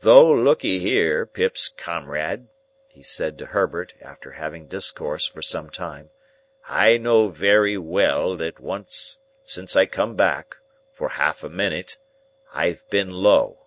"Though, 0.00 0.30
look'ee 0.30 0.80
here, 0.80 1.24
Pip's 1.24 1.70
comrade," 1.70 2.48
he 2.92 3.02
said 3.02 3.38
to 3.38 3.46
Herbert, 3.46 3.94
after 4.02 4.32
having 4.32 4.66
discoursed 4.66 5.30
for 5.32 5.40
some 5.40 5.70
time, 5.70 6.10
"I 6.68 6.98
know 6.98 7.28
very 7.28 7.78
well 7.78 8.36
that 8.36 8.60
once 8.60 9.20
since 9.44 9.74
I 9.74 9.86
come 9.86 10.14
back—for 10.14 11.08
half 11.08 11.42
a 11.42 11.48
minute—I've 11.48 12.86
been 12.90 13.12
low. 13.12 13.60